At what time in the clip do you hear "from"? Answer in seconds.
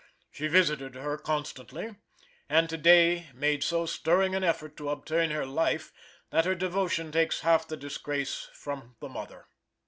8.51-8.95